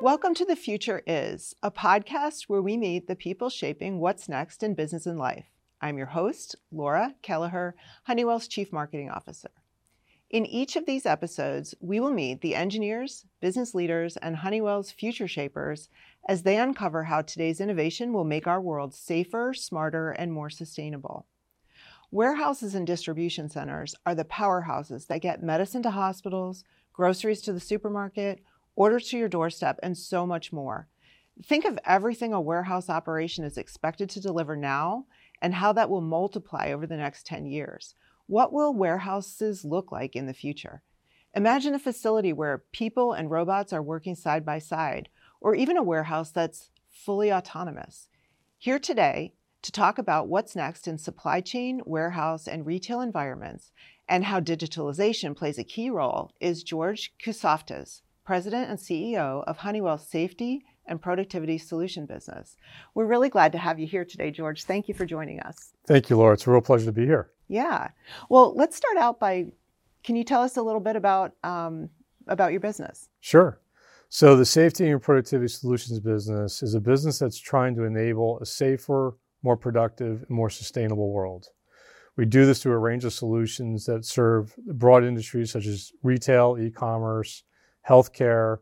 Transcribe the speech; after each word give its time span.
Welcome 0.00 0.34
to 0.34 0.44
The 0.44 0.54
Future 0.54 1.02
Is, 1.08 1.56
a 1.60 1.72
podcast 1.72 2.44
where 2.44 2.62
we 2.62 2.76
meet 2.76 3.08
the 3.08 3.16
people 3.16 3.50
shaping 3.50 3.98
what's 3.98 4.28
next 4.28 4.62
in 4.62 4.74
business 4.74 5.06
and 5.06 5.18
life. 5.18 5.46
I'm 5.80 5.98
your 5.98 6.06
host, 6.06 6.54
Laura 6.70 7.16
Kelleher, 7.20 7.74
Honeywell's 8.04 8.46
Chief 8.46 8.72
Marketing 8.72 9.10
Officer. 9.10 9.50
In 10.30 10.46
each 10.46 10.76
of 10.76 10.86
these 10.86 11.04
episodes, 11.04 11.74
we 11.80 11.98
will 11.98 12.12
meet 12.12 12.42
the 12.42 12.54
engineers, 12.54 13.26
business 13.40 13.74
leaders, 13.74 14.16
and 14.18 14.36
Honeywell's 14.36 14.92
future 14.92 15.26
shapers 15.26 15.88
as 16.28 16.44
they 16.44 16.58
uncover 16.58 17.02
how 17.04 17.22
today's 17.22 17.60
innovation 17.60 18.12
will 18.12 18.22
make 18.22 18.46
our 18.46 18.60
world 18.60 18.94
safer, 18.94 19.52
smarter, 19.52 20.10
and 20.10 20.32
more 20.32 20.48
sustainable. 20.48 21.26
Warehouses 22.10 22.74
and 22.74 22.86
distribution 22.86 23.50
centers 23.50 23.94
are 24.06 24.14
the 24.14 24.24
powerhouses 24.24 25.06
that 25.08 25.20
get 25.20 25.42
medicine 25.42 25.82
to 25.82 25.90
hospitals, 25.90 26.64
groceries 26.94 27.42
to 27.42 27.52
the 27.52 27.60
supermarket, 27.60 28.42
orders 28.76 29.08
to 29.08 29.18
your 29.18 29.28
doorstep, 29.28 29.78
and 29.82 29.96
so 29.96 30.26
much 30.26 30.50
more. 30.50 30.88
Think 31.44 31.66
of 31.66 31.78
everything 31.84 32.32
a 32.32 32.40
warehouse 32.40 32.88
operation 32.88 33.44
is 33.44 33.58
expected 33.58 34.08
to 34.10 34.22
deliver 34.22 34.56
now 34.56 35.04
and 35.42 35.54
how 35.54 35.74
that 35.74 35.90
will 35.90 36.00
multiply 36.00 36.72
over 36.72 36.86
the 36.86 36.96
next 36.96 37.26
10 37.26 37.44
years. 37.44 37.94
What 38.26 38.54
will 38.54 38.72
warehouses 38.72 39.62
look 39.64 39.92
like 39.92 40.16
in 40.16 40.26
the 40.26 40.32
future? 40.32 40.82
Imagine 41.34 41.74
a 41.74 41.78
facility 41.78 42.32
where 42.32 42.64
people 42.72 43.12
and 43.12 43.30
robots 43.30 43.72
are 43.74 43.82
working 43.82 44.14
side 44.14 44.46
by 44.46 44.58
side, 44.60 45.10
or 45.42 45.54
even 45.54 45.76
a 45.76 45.82
warehouse 45.82 46.30
that's 46.30 46.70
fully 46.90 47.30
autonomous. 47.30 48.08
Here 48.56 48.78
today 48.78 49.34
to 49.62 49.72
talk 49.72 49.98
about 49.98 50.28
what's 50.28 50.56
next 50.56 50.86
in 50.86 50.98
supply 50.98 51.40
chain, 51.40 51.80
warehouse, 51.84 52.46
and 52.46 52.66
retail 52.66 53.00
environments 53.00 53.72
and 54.08 54.24
how 54.24 54.40
digitalization 54.40 55.36
plays 55.36 55.58
a 55.58 55.64
key 55.64 55.90
role 55.90 56.32
is 56.40 56.62
George 56.62 57.12
Koutsaftes, 57.22 58.00
President 58.24 58.70
and 58.70 58.78
CEO 58.78 59.44
of 59.44 59.58
Honeywell's 59.58 60.06
Safety 60.06 60.64
and 60.86 61.00
Productivity 61.00 61.58
Solution 61.58 62.06
business. 62.06 62.56
We're 62.94 63.06
really 63.06 63.28
glad 63.28 63.52
to 63.52 63.58
have 63.58 63.78
you 63.78 63.86
here 63.86 64.04
today, 64.04 64.30
George. 64.30 64.64
Thank 64.64 64.88
you 64.88 64.94
for 64.94 65.04
joining 65.04 65.40
us. 65.40 65.72
Thank 65.86 66.08
you, 66.08 66.16
Laura. 66.16 66.34
It's 66.34 66.46
a 66.46 66.50
real 66.50 66.62
pleasure 66.62 66.86
to 66.86 66.92
be 66.92 67.04
here. 67.04 67.30
Yeah. 67.48 67.88
Well, 68.28 68.54
let's 68.54 68.76
start 68.76 68.96
out 68.96 69.20
by 69.20 69.46
can 70.04 70.16
you 70.16 70.24
tell 70.24 70.42
us 70.42 70.56
a 70.56 70.62
little 70.62 70.80
bit 70.80 70.96
about 70.96 71.34
um, 71.44 71.90
about 72.26 72.52
your 72.52 72.60
business? 72.60 73.08
Sure. 73.20 73.60
So 74.10 74.36
the 74.36 74.46
Safety 74.46 74.88
and 74.88 75.02
Productivity 75.02 75.48
Solutions 75.48 76.00
business 76.00 76.62
is 76.62 76.74
a 76.74 76.80
business 76.80 77.18
that's 77.18 77.38
trying 77.38 77.74
to 77.74 77.84
enable 77.84 78.38
a 78.40 78.46
safer, 78.46 79.16
more 79.42 79.56
productive, 79.56 80.24
and 80.28 80.30
more 80.30 80.50
sustainable 80.50 81.12
world. 81.12 81.46
We 82.16 82.24
do 82.24 82.46
this 82.46 82.62
through 82.62 82.72
a 82.72 82.78
range 82.78 83.04
of 83.04 83.12
solutions 83.12 83.86
that 83.86 84.04
serve 84.04 84.56
broad 84.56 85.04
industries 85.04 85.52
such 85.52 85.66
as 85.66 85.92
retail, 86.02 86.56
e-commerce, 86.60 87.44
healthcare, 87.88 88.58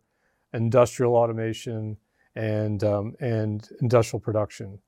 industrial 0.52 1.14
automation, 1.14 1.96
and, 2.34 2.84
um, 2.84 3.14
and 3.18 3.66
industrial 3.80 4.20
production. 4.20 4.78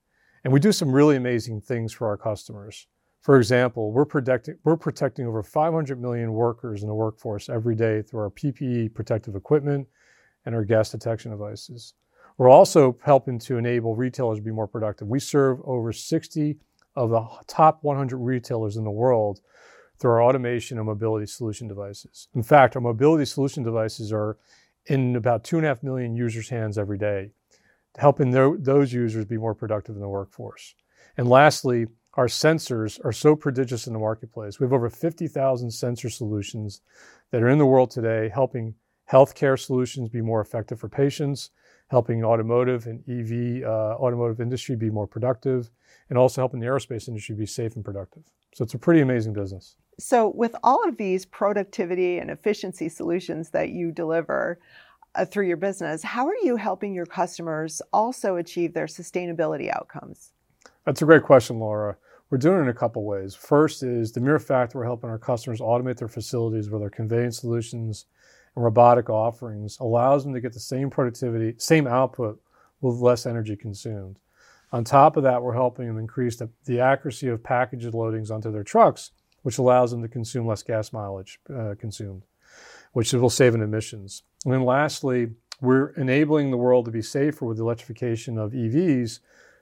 And 0.43 0.53
we 0.53 0.59
do 0.59 0.71
some 0.71 0.91
really 0.91 1.15
amazing 1.15 1.61
things 1.61 1.91
for 1.91 2.07
our 2.07 2.17
customers. 2.17 2.87
For 3.21 3.37
example, 3.37 3.91
we're 3.91 4.05
protecting, 4.05 4.55
we're 4.63 4.77
protecting 4.77 5.25
over 5.25 5.43
500 5.43 5.99
million 5.99 6.31
workers 6.33 6.83
in 6.83 6.87
the 6.87 6.95
workforce 6.95 7.49
every 7.49 7.75
day 7.75 8.01
through 8.01 8.21
our 8.21 8.29
PPE 8.29 8.93
protective 8.93 9.35
equipment 9.35 9.87
and 10.45 10.55
our 10.55 10.63
gas 10.63 10.91
detection 10.91 11.31
devices. 11.31 11.95
We're 12.39 12.49
also 12.49 12.97
helping 13.03 13.37
to 13.39 13.57
enable 13.57 13.97
retailers 13.97 14.37
to 14.37 14.41
be 14.41 14.49
more 14.49 14.65
productive. 14.65 15.09
We 15.09 15.19
serve 15.19 15.59
over 15.65 15.91
60 15.91 16.57
of 16.95 17.09
the 17.09 17.27
top 17.47 17.79
100 17.83 18.15
retailers 18.15 18.77
in 18.77 18.85
the 18.85 18.89
world 18.89 19.41
through 19.99 20.11
our 20.11 20.23
automation 20.23 20.77
and 20.77 20.87
mobility 20.87 21.25
solution 21.25 21.67
devices. 21.67 22.29
In 22.33 22.41
fact, 22.41 22.77
our 22.77 22.81
mobility 22.81 23.25
solution 23.25 23.61
devices 23.61 24.13
are 24.13 24.37
in 24.85 25.17
about 25.17 25.43
two 25.43 25.57
and 25.57 25.65
a 25.65 25.67
half 25.67 25.83
million 25.83 26.15
users' 26.15 26.47
hands 26.47 26.77
every 26.77 26.97
day, 26.97 27.31
helping 27.97 28.31
those 28.31 28.93
users 28.93 29.25
be 29.25 29.37
more 29.37 29.53
productive 29.53 29.95
in 29.95 30.01
the 30.01 30.07
workforce. 30.07 30.75
And 31.17 31.27
lastly, 31.27 31.87
our 32.13 32.27
sensors 32.27 33.03
are 33.03 33.11
so 33.11 33.35
prodigious 33.35 33.85
in 33.85 33.91
the 33.91 33.99
marketplace. 33.99 34.61
We 34.61 34.63
have 34.63 34.71
over 34.71 34.89
50,000 34.89 35.71
sensor 35.71 36.09
solutions 36.09 36.79
that 37.31 37.43
are 37.43 37.49
in 37.49 37.57
the 37.57 37.65
world 37.65 37.91
today, 37.91 38.31
helping 38.33 38.75
healthcare 39.11 39.59
solutions 39.59 40.07
be 40.07 40.21
more 40.21 40.39
effective 40.39 40.79
for 40.79 40.87
patients, 40.87 41.49
helping 41.89 42.23
automotive 42.23 42.85
and 42.85 43.03
EV 43.09 43.63
uh, 43.67 43.95
automotive 43.95 44.39
industry 44.39 44.75
be 44.75 44.89
more 44.89 45.07
productive, 45.07 45.69
and 46.09 46.17
also 46.17 46.41
helping 46.41 46.59
the 46.59 46.65
aerospace 46.65 47.07
industry 47.07 47.35
be 47.35 47.45
safe 47.45 47.75
and 47.75 47.83
productive. 47.83 48.23
So 48.53 48.63
it's 48.63 48.73
a 48.73 48.79
pretty 48.79 49.01
amazing 49.01 49.33
business. 49.33 49.75
So, 49.99 50.29
with 50.29 50.55
all 50.63 50.87
of 50.87 50.97
these 50.97 51.25
productivity 51.25 52.19
and 52.19 52.31
efficiency 52.31 52.87
solutions 52.89 53.49
that 53.49 53.69
you 53.69 53.91
deliver 53.91 54.59
uh, 55.15 55.25
through 55.25 55.47
your 55.47 55.57
business, 55.57 56.03
how 56.03 56.27
are 56.27 56.37
you 56.41 56.55
helping 56.55 56.93
your 56.93 57.05
customers 57.05 57.81
also 57.91 58.37
achieve 58.37 58.73
their 58.73 58.85
sustainability 58.85 59.69
outcomes? 59.69 60.31
That's 60.85 61.01
a 61.01 61.05
great 61.05 61.23
question, 61.23 61.59
Laura. 61.59 61.97
We're 62.29 62.37
doing 62.37 62.59
it 62.59 62.61
in 62.61 62.69
a 62.69 62.73
couple 62.73 63.03
ways. 63.03 63.33
First 63.35 63.81
is 63.83 64.11
the 64.11 64.21
mere 64.21 64.39
fact 64.39 64.71
that 64.71 64.77
we're 64.77 64.85
helping 64.85 65.09
our 65.09 65.17
customers 65.17 65.59
automate 65.59 65.97
their 65.97 66.07
facilities 66.07 66.69
with 66.69 66.81
our 66.81 66.89
conveyance 66.89 67.39
solutions 67.39 68.05
robotic 68.63 69.09
offerings 69.09 69.77
allows 69.79 70.23
them 70.23 70.33
to 70.33 70.41
get 70.41 70.53
the 70.53 70.59
same 70.59 70.89
productivity, 70.89 71.55
same 71.57 71.87
output 71.87 72.41
with 72.81 72.95
less 72.95 73.25
energy 73.25 73.55
consumed. 73.55 74.19
On 74.71 74.83
top 74.83 75.17
of 75.17 75.23
that, 75.23 75.41
we're 75.41 75.53
helping 75.53 75.87
them 75.87 75.97
increase 75.97 76.35
the, 76.37 76.49
the 76.65 76.79
accuracy 76.79 77.27
of 77.27 77.43
package 77.43 77.85
loadings 77.85 78.29
onto 78.31 78.51
their 78.51 78.63
trucks 78.63 79.11
which 79.43 79.57
allows 79.57 79.91
them 79.91 80.01
to 80.01 80.07
consume 80.07 80.47
less 80.47 80.63
gas 80.63 80.91
mileage 80.93 81.39
uh, 81.53 81.75
consumed, 81.79 82.23
which 82.93 83.13
will 83.13 83.29
save 83.29 83.55
in 83.55 83.61
emissions. 83.61 84.23
And 84.45 84.53
then 84.53 84.63
lastly, 84.63 85.31
we're 85.61 85.89
enabling 85.91 86.51
the 86.51 86.57
world 86.57 86.85
to 86.85 86.91
be 86.91 87.01
safer 87.01 87.45
with 87.45 87.57
the 87.57 87.63
electrification 87.63 88.37
of 88.37 88.51
EVs 88.51 89.19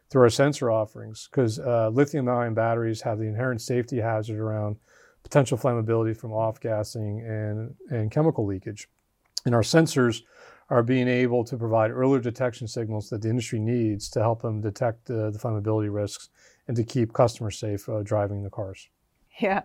through 0.09 0.21
our 0.21 0.29
sensor 0.29 0.71
offerings 0.71 1.27
because 1.29 1.59
uh, 1.59 1.89
lithium 1.89 2.29
ion 2.29 2.53
batteries 2.53 3.01
have 3.01 3.19
the 3.19 3.25
inherent 3.25 3.61
safety 3.61 3.97
hazard 3.97 4.39
around 4.39 4.77
potential 5.27 5.57
flammability 5.57 6.15
from 6.15 6.31
off 6.31 6.57
gassing 6.61 7.19
and, 7.19 7.75
and 7.89 8.09
chemical 8.11 8.45
leakage. 8.45 8.87
And 9.45 9.53
our 9.53 9.61
sensors 9.61 10.21
are 10.69 10.81
being 10.81 11.09
able 11.09 11.43
to 11.43 11.57
provide 11.57 11.91
earlier 11.91 12.21
detection 12.21 12.65
signals 12.65 13.09
that 13.09 13.21
the 13.21 13.29
industry 13.29 13.59
needs 13.59 14.09
to 14.11 14.21
help 14.21 14.41
them 14.41 14.61
detect 14.61 15.09
uh, 15.09 15.29
the 15.29 15.37
flammability 15.37 15.93
risks 15.93 16.29
and 16.69 16.77
to 16.77 16.83
keep 16.83 17.11
customers 17.11 17.59
safe 17.59 17.89
uh, 17.89 18.03
driving 18.03 18.41
the 18.41 18.49
cars. 18.49 18.87
Yeah. 19.39 19.63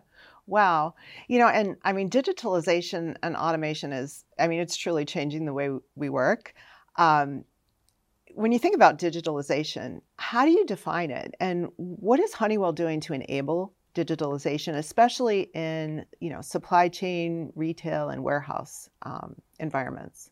Wow. 0.49 0.97
You 1.29 1.39
know, 1.39 1.47
and 1.47 1.77
I 1.85 1.93
mean, 1.93 2.11
digitalization 2.11 3.17
and 3.23 3.37
automation 3.37 3.93
is, 3.93 4.25
I 4.41 4.49
mean, 4.49 4.59
it's 4.59 4.77
truly 4.77 5.05
changing 5.05 5.47
the 5.47 5.53
way 5.53 5.71
we 5.95 6.09
work. 6.09 6.55
Um, 6.97 7.45
when 8.35 8.51
you 8.51 8.59
think 8.59 8.75
about 8.75 8.99
digitalization, 8.99 10.01
how 10.17 10.45
do 10.45 10.51
you 10.51 10.67
define 10.67 11.13
it? 11.13 11.35
And 11.39 11.69
what 11.77 12.19
is 12.19 12.33
Honeywell 12.33 12.73
doing 12.73 13.01
to 13.03 13.13
enable 13.13 13.75
digitalization, 13.95 14.75
especially 14.77 15.51
in, 15.55 16.05
you 16.21 16.31
know, 16.31 16.41
supply 16.41 16.89
chain, 16.89 17.53
retail, 17.55 18.11
and 18.11 18.23
warehouse 18.23 18.89
um, 19.03 19.35
environments? 19.61 20.31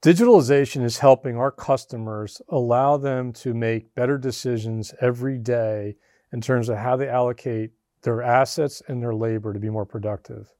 Digitalization 0.00 0.84
is 0.84 0.98
helping 0.98 1.36
our 1.36 1.50
customers 1.50 2.40
allow 2.48 2.96
them 2.96 3.32
to 3.32 3.52
make 3.52 3.94
better 3.94 4.16
decisions 4.16 4.94
every 5.00 5.38
day 5.38 5.96
in 6.32 6.40
terms 6.40 6.68
of 6.68 6.76
how 6.76 6.96
they 6.96 7.08
allocate 7.08 7.72
their 8.02 8.22
assets 8.22 8.80
and 8.86 9.02
their 9.02 9.14
labor 9.14 9.52
to 9.52 9.58
be 9.58 9.70
more 9.70 9.86
productive. 9.86 10.52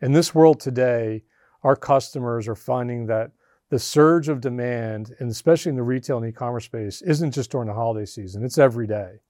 In 0.00 0.12
this 0.12 0.34
world 0.34 0.58
today, 0.58 1.22
our 1.62 1.76
customers 1.76 2.48
are 2.48 2.56
finding 2.56 3.06
that 3.06 3.30
the 3.70 3.78
surge 3.78 4.28
of 4.28 4.40
demand, 4.40 5.14
and 5.20 5.30
especially 5.30 5.70
in 5.70 5.76
the 5.76 5.82
retail 5.82 6.18
and 6.18 6.26
e-commerce 6.26 6.64
space, 6.64 7.02
isn't 7.02 7.30
just 7.30 7.50
during 7.50 7.68
the 7.68 7.74
holiday 7.74 8.04
season, 8.04 8.44
it's 8.44 8.58
every 8.58 8.86
day. 8.86 9.20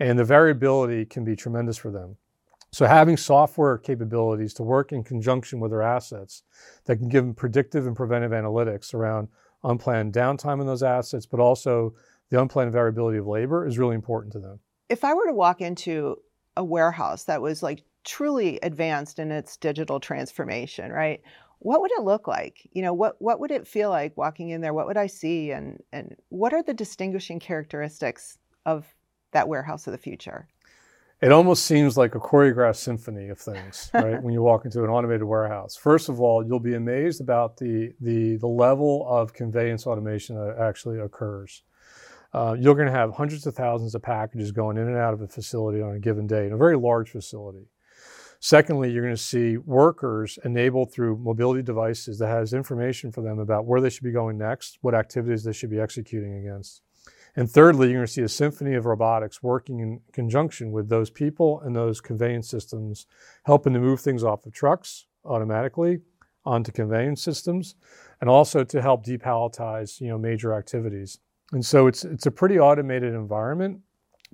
And 0.00 0.18
the 0.18 0.24
variability 0.24 1.04
can 1.04 1.24
be 1.24 1.36
tremendous 1.36 1.76
for 1.76 1.90
them. 1.90 2.16
So 2.72 2.86
having 2.86 3.18
software 3.18 3.76
capabilities 3.76 4.54
to 4.54 4.62
work 4.62 4.92
in 4.92 5.04
conjunction 5.04 5.60
with 5.60 5.70
their 5.70 5.82
assets 5.82 6.42
that 6.86 6.96
can 6.96 7.08
give 7.08 7.24
them 7.24 7.34
predictive 7.34 7.86
and 7.86 7.94
preventive 7.94 8.32
analytics 8.32 8.94
around 8.94 9.28
unplanned 9.62 10.14
downtime 10.14 10.60
in 10.60 10.66
those 10.66 10.82
assets, 10.82 11.26
but 11.26 11.38
also 11.38 11.94
the 12.30 12.40
unplanned 12.40 12.72
variability 12.72 13.18
of 13.18 13.26
labor 13.26 13.66
is 13.66 13.78
really 13.78 13.94
important 13.94 14.32
to 14.32 14.40
them. 14.40 14.58
If 14.88 15.04
I 15.04 15.12
were 15.12 15.26
to 15.26 15.34
walk 15.34 15.60
into 15.60 16.16
a 16.56 16.64
warehouse 16.64 17.24
that 17.24 17.42
was 17.42 17.62
like 17.62 17.84
truly 18.04 18.58
advanced 18.62 19.18
in 19.18 19.30
its 19.30 19.56
digital 19.56 20.00
transformation, 20.00 20.90
right? 20.90 21.20
What 21.58 21.80
would 21.80 21.92
it 21.92 22.02
look 22.02 22.26
like? 22.26 22.68
You 22.72 22.82
know, 22.82 22.92
what 22.92 23.20
what 23.20 23.38
would 23.38 23.50
it 23.50 23.68
feel 23.68 23.90
like 23.90 24.16
walking 24.16 24.48
in 24.48 24.60
there? 24.62 24.74
What 24.74 24.86
would 24.86 24.96
I 24.96 25.06
see 25.06 25.52
and 25.52 25.80
and 25.92 26.16
what 26.30 26.52
are 26.52 26.62
the 26.62 26.74
distinguishing 26.74 27.38
characteristics 27.38 28.38
of 28.66 28.92
that 29.32 29.48
warehouse 29.48 29.86
of 29.86 29.92
the 29.92 29.98
future? 29.98 30.48
It 31.20 31.30
almost 31.30 31.66
seems 31.66 31.96
like 31.96 32.16
a 32.16 32.18
choreographed 32.18 32.76
symphony 32.76 33.28
of 33.28 33.38
things, 33.38 33.90
right? 33.94 34.20
when 34.20 34.32
you 34.34 34.42
walk 34.42 34.64
into 34.64 34.82
an 34.82 34.90
automated 34.90 35.24
warehouse. 35.24 35.76
First 35.76 36.08
of 36.08 36.20
all, 36.20 36.44
you'll 36.44 36.58
be 36.58 36.74
amazed 36.74 37.20
about 37.20 37.56
the 37.56 37.92
the 38.00 38.36
the 38.36 38.48
level 38.48 39.06
of 39.08 39.32
conveyance 39.32 39.86
automation 39.86 40.36
that 40.36 40.58
actually 40.58 40.98
occurs 40.98 41.62
uh, 42.34 42.56
you're 42.58 42.74
going 42.74 42.86
to 42.86 42.92
have 42.92 43.12
hundreds 43.12 43.46
of 43.46 43.54
thousands 43.54 43.94
of 43.94 44.02
packages 44.02 44.52
going 44.52 44.76
in 44.76 44.88
and 44.88 44.96
out 44.96 45.12
of 45.12 45.20
a 45.20 45.28
facility 45.28 45.82
on 45.82 45.94
a 45.94 45.98
given 45.98 46.26
day 46.26 46.46
in 46.46 46.52
a 46.52 46.56
very 46.56 46.76
large 46.76 47.10
facility. 47.10 47.66
Secondly, 48.40 48.90
you're 48.90 49.04
going 49.04 49.14
to 49.14 49.22
see 49.22 49.56
workers 49.56 50.38
enabled 50.44 50.92
through 50.92 51.16
mobility 51.18 51.62
devices 51.62 52.18
that 52.18 52.26
has 52.28 52.52
information 52.52 53.12
for 53.12 53.20
them 53.20 53.38
about 53.38 53.66
where 53.66 53.80
they 53.80 53.90
should 53.90 54.02
be 54.02 54.10
going 54.10 54.36
next, 54.36 54.78
what 54.80 54.94
activities 54.94 55.44
they 55.44 55.52
should 55.52 55.70
be 55.70 55.78
executing 55.78 56.34
against. 56.38 56.80
And 57.34 57.50
thirdly, 57.50 57.88
you're 57.88 57.98
going 57.98 58.06
to 58.06 58.12
see 58.12 58.22
a 58.22 58.28
symphony 58.28 58.74
of 58.74 58.84
robotics 58.84 59.42
working 59.42 59.80
in 59.80 60.00
conjunction 60.12 60.70
with 60.70 60.88
those 60.88 61.08
people 61.08 61.60
and 61.60 61.74
those 61.74 62.00
conveyance 62.00 62.48
systems, 62.48 63.06
helping 63.44 63.72
to 63.72 63.80
move 63.80 64.00
things 64.00 64.22
off 64.22 64.44
of 64.44 64.52
trucks 64.52 65.06
automatically 65.24 66.00
onto 66.44 66.72
conveyance 66.72 67.22
systems, 67.22 67.74
and 68.20 68.28
also 68.28 68.64
to 68.64 68.82
help 68.82 69.04
depalletize, 69.04 70.00
you 70.00 70.08
know, 70.08 70.18
major 70.18 70.52
activities. 70.52 71.18
And 71.52 71.64
so 71.64 71.86
it's 71.86 72.04
it's 72.04 72.26
a 72.26 72.30
pretty 72.30 72.58
automated 72.58 73.14
environment. 73.14 73.80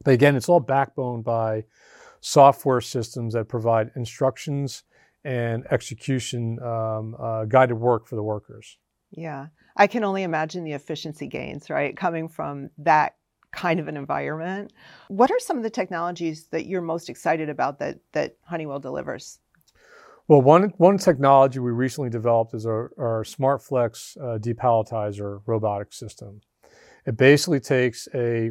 But 0.04 0.14
again, 0.14 0.36
it's 0.36 0.48
all 0.48 0.60
backboned 0.60 1.24
by 1.24 1.64
software 2.20 2.80
systems 2.80 3.34
that 3.34 3.48
provide 3.48 3.90
instructions 3.94 4.84
and 5.24 5.66
execution 5.70 6.60
um, 6.62 7.16
uh, 7.18 7.44
guided 7.44 7.78
work 7.78 8.06
for 8.06 8.16
the 8.16 8.22
workers. 8.22 8.78
Yeah, 9.10 9.46
I 9.76 9.86
can 9.86 10.04
only 10.04 10.22
imagine 10.22 10.64
the 10.64 10.72
efficiency 10.72 11.26
gains, 11.26 11.70
right, 11.70 11.96
coming 11.96 12.28
from 12.28 12.70
that 12.78 13.16
kind 13.52 13.80
of 13.80 13.88
an 13.88 13.96
environment. 13.96 14.72
What 15.08 15.30
are 15.30 15.38
some 15.38 15.56
of 15.56 15.62
the 15.62 15.70
technologies 15.70 16.48
that 16.48 16.66
you're 16.66 16.82
most 16.82 17.08
excited 17.08 17.48
about 17.48 17.78
that 17.78 17.98
that 18.12 18.36
Honeywell 18.42 18.80
delivers? 18.80 19.38
Well, 20.26 20.42
one 20.42 20.74
one 20.76 20.98
technology 20.98 21.58
we 21.58 21.70
recently 21.70 22.10
developed 22.10 22.52
is 22.54 22.66
our, 22.66 22.92
our 22.98 23.24
SmartFlex 23.24 24.18
uh, 24.18 24.38
depalletizer 24.38 25.40
robotic 25.46 25.92
system. 25.94 26.42
It 27.06 27.16
basically 27.16 27.60
takes 27.60 28.06
a 28.14 28.50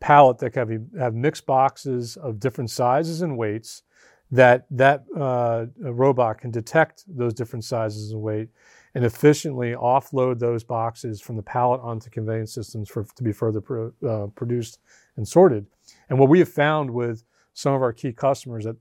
pallet 0.00 0.38
that 0.38 0.52
can 0.52 0.70
have, 0.70 0.80
have 0.98 1.14
mixed 1.14 1.44
boxes 1.44 2.16
of 2.16 2.40
different 2.40 2.70
sizes 2.70 3.20
and 3.20 3.36
weights 3.36 3.82
that 4.30 4.64
that 4.70 5.04
uh, 5.14 5.66
robot 5.76 6.38
can 6.38 6.50
detect 6.50 7.04
those 7.06 7.34
different 7.34 7.64
sizes 7.64 8.12
and 8.12 8.22
weight 8.22 8.48
and 8.94 9.04
efficiently 9.04 9.72
offload 9.72 10.38
those 10.38 10.64
boxes 10.64 11.20
from 11.20 11.36
the 11.36 11.42
pallet 11.42 11.80
onto 11.82 12.10
conveyance 12.10 12.52
systems 12.52 12.88
for 12.88 13.04
to 13.04 13.22
be 13.22 13.32
further 13.32 13.60
pro, 13.60 13.92
uh, 14.06 14.26
produced 14.28 14.78
and 15.16 15.26
sorted. 15.26 15.66
And 16.08 16.18
what 16.18 16.28
we 16.28 16.40
have 16.40 16.48
found 16.48 16.90
with 16.90 17.24
some 17.54 17.74
of 17.74 17.82
our 17.82 17.92
key 17.92 18.12
customers 18.12 18.64
that 18.64 18.76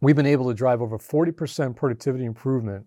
we've 0.00 0.16
been 0.16 0.26
able 0.26 0.48
to 0.48 0.54
drive 0.54 0.80
over 0.80 0.98
40% 0.98 1.76
productivity 1.76 2.24
improvement 2.24 2.86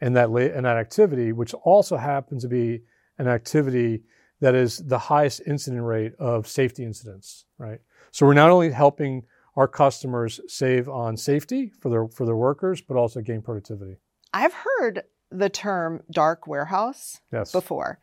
in 0.00 0.14
that 0.14 0.30
in 0.30 0.62
that 0.64 0.76
activity, 0.76 1.32
which 1.32 1.52
also 1.54 1.96
happens 1.96 2.42
to 2.42 2.48
be 2.48 2.80
an 3.18 3.28
activity 3.28 4.02
that 4.40 4.54
is 4.54 4.78
the 4.78 4.98
highest 4.98 5.42
incident 5.46 5.82
rate 5.82 6.14
of 6.18 6.48
safety 6.48 6.84
incidents, 6.84 7.44
right? 7.58 7.80
So 8.10 8.26
we're 8.26 8.34
not 8.34 8.50
only 8.50 8.70
helping 8.70 9.24
our 9.56 9.68
customers 9.68 10.40
save 10.48 10.88
on 10.88 11.16
safety 11.16 11.70
for 11.80 11.90
their 11.90 12.08
for 12.08 12.24
their 12.24 12.36
workers, 12.36 12.80
but 12.80 12.96
also 12.96 13.20
gain 13.20 13.42
productivity. 13.42 13.96
I've 14.32 14.54
heard 14.54 15.02
the 15.30 15.48
term 15.48 16.02
dark 16.10 16.46
warehouse 16.46 17.20
yes. 17.32 17.52
before. 17.52 17.98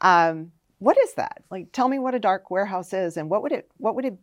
Um, 0.00 0.52
what 0.78 0.98
is 0.98 1.14
that? 1.14 1.42
Like, 1.50 1.72
tell 1.72 1.88
me 1.88 1.98
what 1.98 2.14
a 2.14 2.18
dark 2.18 2.50
warehouse 2.50 2.92
is, 2.92 3.16
and 3.16 3.28
what 3.28 3.42
would 3.42 3.52
it 3.52 3.70
what 3.76 3.94
would 3.94 4.04
it 4.04 4.18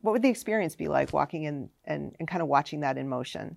what 0.00 0.12
would 0.12 0.22
the 0.22 0.28
experience 0.28 0.74
be 0.74 0.88
like 0.88 1.12
walking 1.12 1.44
in 1.44 1.70
and, 1.84 2.14
and 2.18 2.28
kind 2.28 2.42
of 2.42 2.48
watching 2.48 2.80
that 2.80 2.98
in 2.98 3.08
motion? 3.08 3.56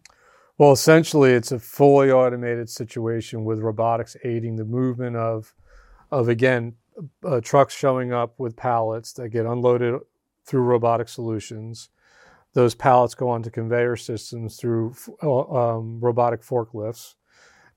Well, 0.58 0.72
essentially, 0.72 1.32
it's 1.32 1.52
a 1.52 1.60
fully 1.60 2.12
automated 2.12 2.70
situation 2.70 3.44
with 3.44 3.60
robotics 3.60 4.16
aiding 4.24 4.56
the 4.56 4.66
movement 4.66 5.16
of 5.16 5.54
of 6.12 6.30
again 6.30 6.76
uh, 7.26 7.42
trucks 7.42 7.76
showing 7.76 8.14
up 8.14 8.40
with 8.40 8.56
pallets 8.56 9.14
that 9.14 9.30
get 9.30 9.46
unloaded 9.46 10.00
through 10.46 10.62
robotic 10.62 11.10
solutions. 11.10 11.90
Those 12.54 12.76
pallets 12.76 13.16
go 13.16 13.30
onto 13.30 13.50
conveyor 13.50 13.96
systems 13.96 14.58
through 14.58 14.96
uh, 15.24 15.50
um, 15.50 16.00
robotic 16.00 16.44
forklifts. 16.44 17.16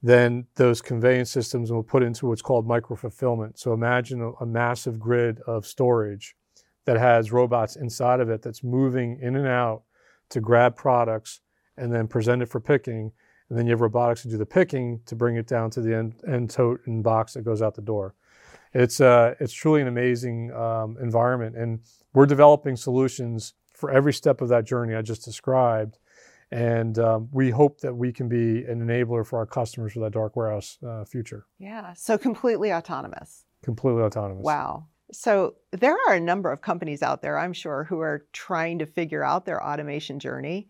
Then 0.06 0.46
those 0.54 0.80
conveyance 0.80 1.30
systems 1.30 1.72
will 1.72 1.82
put 1.82 2.02
into 2.02 2.26
what's 2.26 2.42
called 2.42 2.66
micro 2.66 2.96
fulfillment. 2.96 3.58
So 3.58 3.72
imagine 3.72 4.20
a, 4.20 4.30
a 4.34 4.46
massive 4.46 5.00
grid 5.00 5.40
of 5.46 5.66
storage 5.66 6.36
that 6.84 6.96
has 6.96 7.32
robots 7.32 7.74
inside 7.74 8.20
of 8.20 8.30
it 8.30 8.42
that's 8.42 8.62
moving 8.62 9.18
in 9.20 9.34
and 9.34 9.48
out 9.48 9.82
to 10.30 10.40
grab 10.40 10.76
products 10.76 11.40
and 11.76 11.92
then 11.92 12.06
present 12.06 12.42
it 12.42 12.46
for 12.46 12.60
picking. 12.60 13.10
And 13.48 13.58
then 13.58 13.66
you 13.66 13.72
have 13.72 13.80
robotics 13.80 14.22
to 14.22 14.28
do 14.28 14.36
the 14.36 14.46
picking 14.46 15.00
to 15.06 15.16
bring 15.16 15.36
it 15.36 15.46
down 15.46 15.70
to 15.70 15.80
the 15.80 15.94
end, 15.96 16.14
end 16.28 16.50
tote 16.50 16.80
and 16.86 17.02
box 17.02 17.34
that 17.34 17.42
goes 17.42 17.60
out 17.60 17.74
the 17.74 17.82
door 17.82 18.14
it's 18.76 19.00
uh, 19.00 19.34
it's 19.40 19.52
truly 19.52 19.80
an 19.80 19.88
amazing 19.88 20.52
um, 20.52 20.96
environment, 21.00 21.56
and 21.56 21.80
we're 22.12 22.26
developing 22.26 22.76
solutions 22.76 23.54
for 23.72 23.90
every 23.90 24.12
step 24.12 24.40
of 24.40 24.48
that 24.48 24.64
journey 24.64 24.94
I 24.94 25.02
just 25.02 25.24
described. 25.24 25.98
And 26.52 26.98
um, 26.98 27.28
we 27.32 27.50
hope 27.50 27.80
that 27.80 27.94
we 27.94 28.12
can 28.12 28.28
be 28.28 28.64
an 28.64 28.80
enabler 28.86 29.26
for 29.26 29.38
our 29.38 29.46
customers 29.46 29.92
for 29.92 30.00
that 30.00 30.12
dark 30.12 30.36
warehouse 30.36 30.78
uh, 30.86 31.04
future. 31.04 31.46
Yeah, 31.58 31.92
so 31.94 32.16
completely 32.16 32.72
autonomous. 32.72 33.44
Completely 33.62 34.02
autonomous. 34.02 34.44
Wow. 34.44 34.86
So 35.12 35.56
there 35.72 35.96
are 36.08 36.14
a 36.14 36.20
number 36.20 36.52
of 36.52 36.60
companies 36.60 37.02
out 37.02 37.22
there, 37.22 37.38
I'm 37.38 37.52
sure, 37.52 37.84
who 37.84 38.00
are 38.00 38.26
trying 38.32 38.78
to 38.78 38.86
figure 38.86 39.24
out 39.24 39.44
their 39.44 39.64
automation 39.64 40.18
journey. 40.18 40.68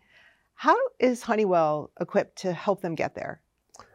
How 0.55 0.77
is 0.99 1.23
Honeywell 1.23 1.91
equipped 2.01 2.39
to 2.39 2.53
help 2.53 2.81
them 2.81 2.95
get 2.95 3.15
there? 3.15 3.43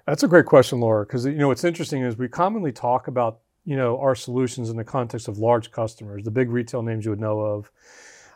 That's 0.05 0.23
a 0.23 0.27
great 0.27 0.45
question, 0.45 0.79
Laura, 0.79 1.05
because 1.05 1.25
you 1.25 1.33
know 1.33 1.47
what's 1.47 1.63
interesting 1.63 2.03
is 2.03 2.17
we 2.17 2.27
commonly 2.27 2.71
talk 2.71 3.07
about 3.07 3.39
you 3.65 3.75
know, 3.75 3.99
our 3.99 4.15
solutions 4.15 4.69
in 4.69 4.77
the 4.77 4.83
context 4.83 5.27
of 5.27 5.37
large 5.37 5.71
customers, 5.71 6.23
the 6.23 6.31
big 6.31 6.49
retail 6.49 6.81
names 6.81 7.05
you 7.05 7.11
would 7.11 7.19
know 7.19 7.39
of, 7.39 7.71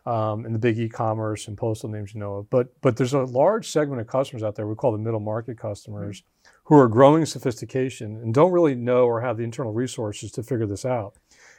um, 0.06 0.46
and 0.46 0.54
the 0.54 0.60
big 0.60 0.78
e-commerce 0.78 1.48
and 1.48 1.58
postal 1.58 1.90
names 1.90 2.14
you 2.14 2.20
know 2.20 2.36
of. 2.36 2.50
But 2.50 2.80
but 2.82 2.98
there's 2.98 3.14
a 3.14 3.24
large 3.24 3.70
segment 3.70 4.02
of 4.02 4.08
customers 4.08 4.44
out 4.44 4.56
there 4.56 4.68
we 4.68 4.76
call 4.76 4.92
the 4.92 4.98
middle 4.98 5.20
market 5.20 5.58
customers 5.58 6.24
who 6.66 6.76
are 6.76 6.88
growing 6.88 7.26
sophistication 7.26 8.18
and 8.18 8.34
don't 8.34 8.52
really 8.52 8.76
know 8.76 9.06
or 9.06 9.22
have 9.22 9.38
the 9.38 9.44
internal 9.44 9.74
resources 9.74 10.32
to 10.32 10.44
figure 10.44 10.66
this 10.66 10.86
out. 10.86 11.16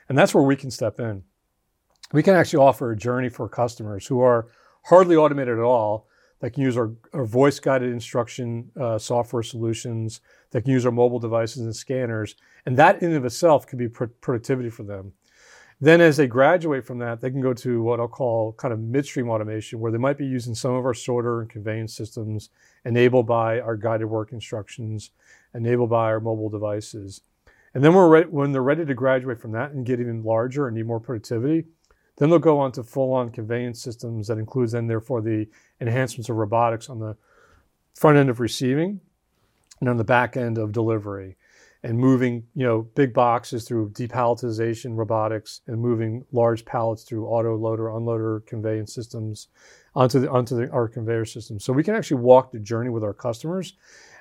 And 0.09 0.17
that's 0.17 0.35
where 0.35 0.45
we 0.45 0.57
can 0.57 0.71
step 0.71 1.01
in. 1.01 1.23
We 2.13 2.23
can 2.23 2.35
actually 2.35 2.65
offer 2.65 2.91
a 2.91 2.97
journey 2.97 3.29
for 3.29 3.49
customers 3.49 4.07
who 4.07 4.21
are 4.21 4.49
hardly 4.85 5.17
automated 5.17 5.59
at 5.59 5.65
all, 5.65 6.07
that 6.41 6.51
can 6.51 6.63
use 6.63 6.77
our, 6.77 6.93
our 7.13 7.25
voice 7.25 7.59
guided 7.59 7.93
instruction 7.93 8.71
uh, 8.81 8.99
software 8.99 9.43
solutions, 9.43 10.21
that 10.51 10.63
can 10.63 10.71
use 10.71 10.87
our 10.87 10.93
mobile 10.93 11.19
devices 11.19 11.63
and 11.63 11.75
scanners. 11.75 12.37
And 12.67 12.77
that 12.77 13.03
in 13.03 13.09
and 13.09 13.17
of 13.17 13.25
itself 13.25 13.67
could 13.67 13.79
be 13.79 13.89
pr- 13.89 14.05
productivity 14.21 14.71
for 14.71 14.83
them. 14.85 15.13
Then, 15.79 16.01
as 16.01 16.17
they 16.17 16.27
graduate 16.27 16.87
from 16.87 16.99
that, 17.01 17.21
they 17.21 17.31
can 17.31 17.43
go 17.43 17.53
to 17.53 17.83
what 17.83 18.01
I'll 18.01 18.09
call 18.09 18.55
kind 18.55 18.73
of 18.73 18.81
midstream 18.81 19.29
automation, 19.29 19.79
where 19.79 19.93
they 19.93 19.99
might 19.99 20.17
be 20.17 20.27
using 20.27 20.55
some 20.55 20.73
of 20.73 20.87
our 20.87 20.95
sorter 20.95 21.43
and 21.43 21.51
conveyance 21.51 21.95
systems 21.95 22.49
enabled 22.87 23.27
by 23.27 23.61
our 23.61 23.77
guided 23.77 24.09
work 24.09 24.33
instructions, 24.33 25.11
enabled 25.53 25.91
by 25.91 26.05
our 26.05 26.21
mobile 26.21 26.49
devices. 26.49 27.21
And 27.75 27.85
then 27.85 27.95
re- 27.95 28.25
when 28.25 28.53
they're 28.53 28.63
ready 28.63 28.87
to 28.87 28.95
graduate 28.95 29.39
from 29.39 29.53
that 29.53 29.73
and 29.73 29.85
get 29.85 30.01
even 30.01 30.23
larger 30.25 30.67
and 30.67 30.77
need 30.77 30.87
more 30.87 31.01
productivity, 31.01 31.67
then 32.17 32.31
they'll 32.31 32.39
go 32.39 32.59
on 32.59 32.73
to 32.73 32.83
full-on 32.83 33.31
conveyance 33.31 33.83
systems 33.83 34.29
that 34.29 34.39
includes 34.39 34.73
then 34.73 34.87
therefore 34.87 35.21
the 35.21 35.47
enhancements 35.79 36.31
of 36.31 36.37
robotics 36.37 36.89
on 36.89 37.01
the 37.01 37.17
front 37.95 38.17
end 38.17 38.31
of 38.31 38.41
receiving 38.41 39.01
and 39.81 39.91
on 39.91 39.99
the 39.99 40.05
back 40.05 40.39
end 40.39 40.57
of 40.57 40.73
delivery 40.73 41.37
and 41.87 41.97
moving 41.97 42.43
you 42.57 42.67
know 42.67 42.83
big 42.97 43.15
boxes 43.15 43.65
through 43.65 43.89
depalletization 43.91 44.97
robotics 44.97 45.61
and 45.69 45.81
moving 45.81 46.25
large 46.33 46.65
pallets 46.65 47.05
through 47.05 47.29
auto 47.29 47.57
loader 47.57 47.85
unloader 47.85 48.45
conveyance 48.45 48.93
systems 48.93 49.47
onto 49.95 50.19
the 50.19 50.29
onto 50.29 50.57
the, 50.57 50.69
our 50.71 50.89
conveyor 50.89 51.25
system. 51.25 51.61
So 51.61 51.73
we 51.73 51.85
can 51.85 51.95
actually 51.95 52.21
walk 52.21 52.51
the 52.51 52.59
journey 52.59 52.91
with 52.91 53.05
our 53.05 53.15
customers. 53.15 53.75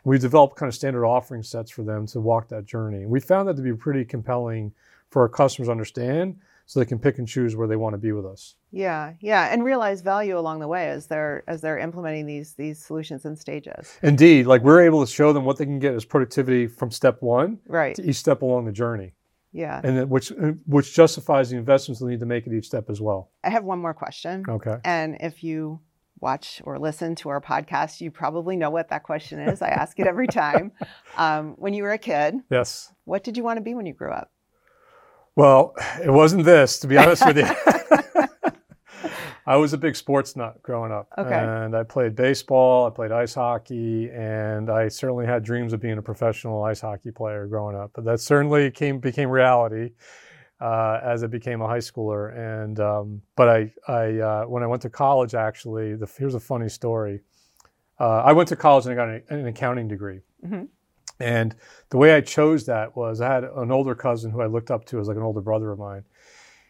We've 0.03 0.21
developed 0.21 0.57
kind 0.57 0.67
of 0.67 0.75
standard 0.75 1.05
offering 1.05 1.41
sets 1.41 1.71
for 1.71 1.81
them 1.81 2.05
to 2.07 2.19
walk 2.19 2.49
that 2.49 2.65
journey. 2.65 3.01
And 3.01 3.09
we 3.09 3.19
found 3.19 3.49
that 3.49 3.55
to 3.55 3.63
be 3.63 3.73
pretty 3.73 4.05
compelling 4.05 4.71
for 5.09 5.23
our 5.23 5.29
customers 5.29 5.67
to 5.67 5.71
understand 5.71 6.37
so 6.65 6.79
they 6.79 6.85
can 6.85 6.99
pick 6.99 7.19
and 7.19 7.27
choose 7.27 7.55
where 7.55 7.67
they 7.67 7.75
want 7.75 7.93
to 7.93 7.97
be 7.97 8.11
with 8.11 8.25
us. 8.25 8.55
Yeah, 8.71 9.13
yeah, 9.19 9.53
and 9.53 9.63
realize 9.63 10.01
value 10.01 10.37
along 10.37 10.59
the 10.59 10.67
way 10.67 10.89
as 10.89 11.07
they're 11.07 11.43
as 11.47 11.61
they're 11.61 11.77
implementing 11.77 12.25
these 12.25 12.53
these 12.55 12.83
solutions 12.83 13.25
in 13.25 13.35
stages. 13.35 13.97
Indeed, 14.01 14.47
like 14.47 14.63
we're 14.63 14.81
able 14.81 15.05
to 15.05 15.11
show 15.11 15.31
them 15.31 15.45
what 15.45 15.57
they 15.57 15.65
can 15.65 15.79
get 15.79 15.93
as 15.93 16.05
productivity 16.05 16.67
from 16.67 16.91
step 16.91 17.21
one 17.21 17.59
right. 17.67 17.95
to 17.95 18.03
each 18.03 18.17
step 18.17 18.41
along 18.41 18.65
the 18.65 18.71
journey. 18.71 19.13
Yeah, 19.51 19.79
and 19.83 19.97
then 19.97 20.09
which 20.09 20.33
which 20.65 20.93
justifies 20.93 21.49
the 21.49 21.57
investments 21.57 22.01
they 22.01 22.07
need 22.07 22.19
to 22.19 22.25
make 22.25 22.45
at 22.47 22.53
each 22.53 22.65
step 22.65 22.89
as 22.89 22.99
well. 22.99 23.31
I 23.43 23.49
have 23.51 23.63
one 23.63 23.79
more 23.79 23.93
question. 23.93 24.43
Okay, 24.49 24.77
and 24.83 25.17
if 25.21 25.43
you 25.43 25.79
watch 26.19 26.61
or 26.65 26.79
listen 26.79 27.15
to 27.15 27.29
our 27.29 27.39
podcast, 27.39 28.01
you 28.01 28.09
probably 28.09 28.57
know 28.57 28.69
what 28.69 28.89
that 28.89 29.03
question 29.03 29.39
is. 29.39 29.61
I 29.61 29.69
ask 29.69 29.99
it 29.99 30.07
every 30.07 30.27
time. 30.43 30.71
Um, 31.15 31.53
when 31.57 31.73
you 31.73 31.83
were 31.83 31.91
a 31.91 31.97
kid, 31.97 32.35
yes, 32.49 32.91
what 33.05 33.23
did 33.23 33.37
you 33.37 33.43
want 33.43 33.57
to 33.57 33.61
be 33.61 33.75
when 33.75 33.85
you 33.85 33.93
grew 33.93 34.11
up? 34.11 34.31
Well, 35.35 35.73
it 36.03 36.11
wasn't 36.11 36.45
this, 36.45 36.79
to 36.79 36.87
be 36.87 36.97
honest 36.97 37.25
with 37.25 37.37
you. 37.37 37.45
I 39.47 39.57
was 39.57 39.73
a 39.73 39.77
big 39.77 39.95
sports 39.95 40.35
nut 40.35 40.61
growing 40.63 40.91
up. 40.91 41.07
Okay. 41.17 41.33
And 41.33 41.75
I 41.75 41.83
played 41.83 42.15
baseball, 42.15 42.87
I 42.87 42.89
played 42.89 43.11
ice 43.11 43.35
hockey, 43.35 44.09
and 44.09 44.69
I 44.71 44.87
certainly 44.87 45.25
had 45.25 45.43
dreams 45.43 45.71
of 45.73 45.79
being 45.79 45.97
a 45.97 46.01
professional 46.01 46.63
ice 46.63 46.81
hockey 46.81 47.11
player 47.11 47.45
growing 47.45 47.75
up. 47.75 47.91
But 47.93 48.05
that 48.05 48.19
certainly 48.21 48.71
came 48.71 48.99
became 48.99 49.29
reality 49.29 49.91
uh, 50.59 50.99
as 51.03 51.23
I 51.23 51.27
became 51.27 51.61
a 51.61 51.67
high 51.67 51.77
schooler. 51.79 52.35
And 52.35 52.79
um, 52.79 53.21
but 53.35 53.49
I, 53.49 53.73
I 53.87 54.17
uh, 54.19 54.43
when 54.45 54.63
I 54.63 54.67
went 54.67 54.81
to 54.83 54.89
college, 54.89 55.35
actually, 55.35 55.95
the, 55.95 56.09
here's 56.17 56.33
a 56.35 56.39
funny 56.39 56.69
story. 56.69 57.21
uh, 57.99 58.23
I 58.23 58.31
went 58.33 58.49
to 58.49 58.55
college 58.55 58.85
and 58.85 58.93
I 58.93 58.95
got 58.95 59.09
an, 59.09 59.23
an 59.41 59.47
accounting 59.47 59.87
degree. 59.87 60.21
Mhm. 60.45 60.69
And 61.19 61.55
the 61.89 61.97
way 61.97 62.13
I 62.13 62.21
chose 62.21 62.65
that 62.65 62.95
was 62.95 63.21
I 63.21 63.33
had 63.33 63.43
an 63.43 63.71
older 63.71 63.95
cousin 63.95 64.31
who 64.31 64.41
I 64.41 64.47
looked 64.47 64.71
up 64.71 64.85
to 64.85 64.99
as 64.99 65.07
like 65.07 65.17
an 65.17 65.23
older 65.23 65.41
brother 65.41 65.71
of 65.71 65.79
mine. 65.79 66.03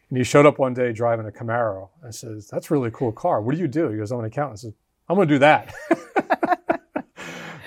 And 0.10 0.18
he 0.18 0.24
showed 0.24 0.46
up 0.46 0.60
one 0.60 0.74
day 0.74 0.94
driving 0.94 1.28
a 1.28 1.32
Camaro. 1.32 1.90
I 2.06 2.12
says, 2.12 2.48
That's 2.48 2.70
a 2.70 2.74
really 2.74 2.92
cool 2.92 3.12
car. 3.12 3.42
What 3.42 3.56
do 3.56 3.62
you 3.62 3.68
do? 3.68 3.90
He 3.90 3.98
goes, 3.98 4.12
I'm 4.12 4.20
an 4.20 4.26
accountant. 4.26 4.60
I 4.60 4.62
said, 4.62 4.74
I'm 5.10 5.16
going 5.16 5.28
to 5.28 5.36
do 5.36 5.40
that. 5.40 5.74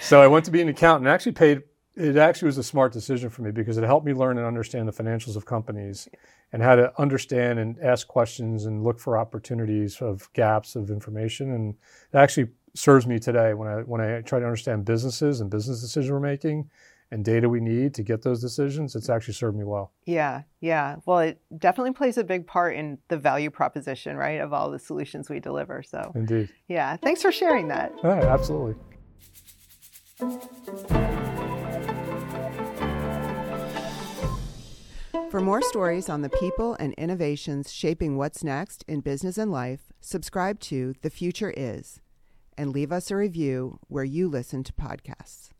so 0.00 0.22
I 0.22 0.26
went 0.26 0.44
to 0.44 0.50
be 0.50 0.60
an 0.60 0.68
accountant 0.68 1.06
and 1.06 1.14
actually 1.14 1.32
paid, 1.32 1.62
it 1.96 2.16
actually 2.16 2.46
was 2.46 2.58
a 2.58 2.62
smart 2.62 2.92
decision 2.92 3.28
for 3.28 3.42
me 3.42 3.50
because 3.50 3.76
it 3.76 3.84
helped 3.84 4.06
me 4.06 4.12
learn 4.12 4.38
and 4.38 4.46
understand 4.46 4.88
the 4.88 4.92
financials 4.92 5.34
of 5.34 5.46
companies 5.46 6.08
and 6.52 6.62
how 6.62 6.76
to 6.76 6.92
understand 7.00 7.58
and 7.58 7.78
ask 7.80 8.06
questions 8.06 8.64
and 8.64 8.84
look 8.84 9.00
for 9.00 9.18
opportunities 9.18 10.00
of 10.00 10.32
gaps 10.32 10.76
of 10.76 10.90
information. 10.90 11.52
And 11.52 11.74
it 12.12 12.16
actually 12.16 12.50
serves 12.74 13.06
me 13.06 13.18
today 13.18 13.54
when 13.54 13.68
I, 13.68 13.74
when 13.82 14.00
I 14.00 14.20
try 14.20 14.38
to 14.38 14.44
understand 14.44 14.84
businesses 14.84 15.40
and 15.40 15.50
business 15.50 15.80
decision 15.80 16.14
we're 16.14 16.20
making 16.20 16.70
and 17.10 17.24
data 17.24 17.48
we 17.48 17.60
need 17.60 17.94
to 17.94 18.02
get 18.02 18.22
those 18.22 18.40
decisions. 18.40 18.94
It's 18.94 19.08
actually 19.08 19.34
served 19.34 19.56
me 19.56 19.64
well. 19.64 19.92
Yeah, 20.04 20.42
yeah. 20.60 20.96
Well, 21.06 21.20
it 21.20 21.40
definitely 21.56 21.92
plays 21.92 22.18
a 22.18 22.24
big 22.24 22.46
part 22.46 22.76
in 22.76 22.98
the 23.08 23.16
value 23.16 23.50
proposition, 23.50 24.16
right, 24.16 24.40
of 24.40 24.52
all 24.52 24.70
the 24.70 24.78
solutions 24.78 25.30
we 25.30 25.40
deliver. 25.40 25.82
So, 25.82 26.12
Indeed. 26.14 26.50
yeah, 26.68 26.96
thanks 26.96 27.22
for 27.22 27.32
sharing 27.32 27.68
that. 27.68 27.92
Yeah, 28.04 28.32
absolutely. 28.32 28.74
For 35.30 35.40
more 35.42 35.60
stories 35.60 36.08
on 36.08 36.22
the 36.22 36.30
people 36.30 36.74
and 36.80 36.94
innovations 36.94 37.70
shaping 37.70 38.16
what's 38.16 38.42
next 38.42 38.84
in 38.88 39.00
business 39.00 39.36
and 39.36 39.52
life, 39.52 39.92
subscribe 40.00 40.58
to 40.60 40.94
The 41.02 41.10
Future 41.10 41.52
Is 41.54 42.00
and 42.58 42.72
leave 42.72 42.90
us 42.92 43.10
a 43.10 43.16
review 43.16 43.78
where 43.86 44.04
you 44.04 44.28
listen 44.28 44.64
to 44.64 44.72
podcasts. 44.72 45.50